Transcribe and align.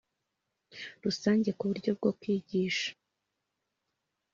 Rusange 1.03 1.49
ku 1.57 1.63
buryo 1.69 1.91
bwo 1.97 2.11
kugishwa 2.19 2.91